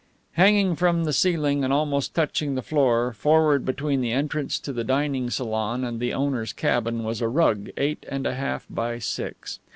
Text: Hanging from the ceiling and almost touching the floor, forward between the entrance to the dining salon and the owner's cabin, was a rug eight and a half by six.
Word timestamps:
Hanging 0.31 0.75
from 0.75 1.03
the 1.03 1.13
ceiling 1.13 1.63
and 1.63 1.71
almost 1.71 2.15
touching 2.15 2.55
the 2.55 2.63
floor, 2.63 3.13
forward 3.13 3.63
between 3.63 4.01
the 4.01 4.11
entrance 4.11 4.57
to 4.61 4.73
the 4.73 4.83
dining 4.83 5.29
salon 5.29 5.83
and 5.83 5.99
the 5.99 6.11
owner's 6.11 6.53
cabin, 6.53 7.03
was 7.03 7.21
a 7.21 7.27
rug 7.27 7.69
eight 7.77 8.03
and 8.09 8.25
a 8.25 8.33
half 8.33 8.65
by 8.67 8.97
six. 8.97 9.59